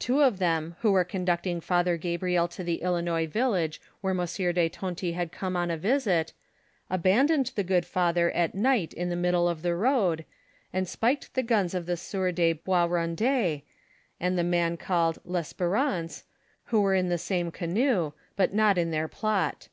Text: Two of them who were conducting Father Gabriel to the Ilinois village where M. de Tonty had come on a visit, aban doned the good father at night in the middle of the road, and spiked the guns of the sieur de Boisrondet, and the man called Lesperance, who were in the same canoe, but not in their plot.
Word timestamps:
Two 0.00 0.20
of 0.20 0.40
them 0.40 0.74
who 0.80 0.90
were 0.90 1.04
conducting 1.04 1.60
Father 1.60 1.96
Gabriel 1.96 2.48
to 2.48 2.64
the 2.64 2.80
Ilinois 2.82 3.28
village 3.30 3.80
where 4.00 4.10
M. 4.20 4.26
de 4.52 4.68
Tonty 4.68 5.12
had 5.12 5.30
come 5.30 5.56
on 5.56 5.70
a 5.70 5.76
visit, 5.76 6.32
aban 6.90 7.28
doned 7.28 7.54
the 7.54 7.62
good 7.62 7.86
father 7.86 8.32
at 8.32 8.52
night 8.52 8.92
in 8.92 9.10
the 9.10 9.14
middle 9.14 9.48
of 9.48 9.62
the 9.62 9.76
road, 9.76 10.24
and 10.72 10.88
spiked 10.88 11.34
the 11.34 11.44
guns 11.44 11.72
of 11.72 11.86
the 11.86 11.96
sieur 11.96 12.32
de 12.32 12.54
Boisrondet, 12.54 13.62
and 14.18 14.36
the 14.36 14.42
man 14.42 14.76
called 14.76 15.20
Lesperance, 15.24 16.24
who 16.64 16.80
were 16.80 16.96
in 16.96 17.08
the 17.08 17.16
same 17.16 17.52
canoe, 17.52 18.10
but 18.34 18.52
not 18.52 18.76
in 18.76 18.90
their 18.90 19.06
plot. 19.06 19.68